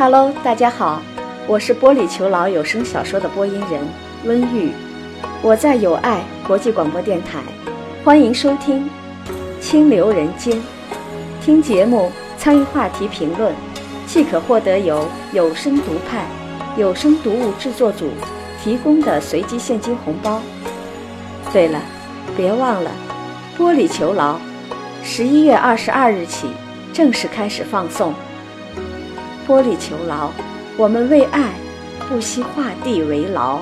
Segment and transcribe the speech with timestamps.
[0.00, 1.02] Hello，大家好，
[1.46, 3.86] 我是玻璃囚牢有声小说的播音人
[4.24, 4.72] 温玉，
[5.42, 7.40] 我在有爱国际广播电台，
[8.02, 8.88] 欢迎收听
[9.62, 10.54] 《清流人间》。
[11.42, 13.54] 听节目参与话题评论，
[14.06, 16.24] 即可获得由有声读派
[16.78, 18.08] 有声读物制作组
[18.64, 20.40] 提供的随机现金红包。
[21.52, 21.78] 对了，
[22.38, 22.90] 别忘了，
[23.58, 24.38] 玻璃囚牢
[25.02, 26.46] 十一月二十二日起
[26.90, 28.14] 正式开始放送。
[29.50, 30.30] 玻璃囚牢，
[30.76, 31.50] 我们为爱
[32.08, 33.58] 不惜画地为牢。